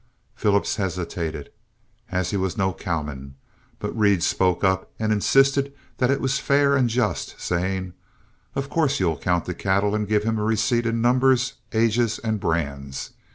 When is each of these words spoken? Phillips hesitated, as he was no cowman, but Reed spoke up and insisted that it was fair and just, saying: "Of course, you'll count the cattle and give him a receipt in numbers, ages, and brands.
Phillips 0.33 0.77
hesitated, 0.77 1.51
as 2.09 2.31
he 2.31 2.35
was 2.37 2.57
no 2.57 2.73
cowman, 2.73 3.35
but 3.77 3.95
Reed 3.95 4.23
spoke 4.23 4.63
up 4.63 4.91
and 4.97 5.13
insisted 5.13 5.75
that 5.99 6.09
it 6.09 6.19
was 6.21 6.39
fair 6.39 6.75
and 6.75 6.89
just, 6.89 7.39
saying: 7.39 7.93
"Of 8.55 8.67
course, 8.67 8.99
you'll 8.99 9.15
count 9.19 9.45
the 9.45 9.53
cattle 9.53 9.93
and 9.93 10.07
give 10.07 10.23
him 10.23 10.39
a 10.39 10.43
receipt 10.43 10.87
in 10.87 11.01
numbers, 11.03 11.53
ages, 11.71 12.17
and 12.17 12.39
brands. 12.39 13.11